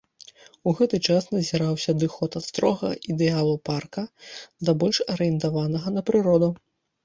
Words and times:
У 0.69 0.71
гэты 0.77 0.99
час 1.07 1.27
назіраўся 1.35 1.87
адыход 1.97 2.39
ад 2.41 2.47
строгага 2.49 2.91
ідэалу 3.15 3.53
парка, 3.71 4.01
да 4.65 4.71
больш 4.83 4.97
арыентаванага 5.13 5.87
на 5.99 6.09
прыроду. 6.13 6.55